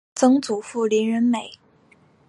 [0.15, 1.59] 曾祖父林仁美。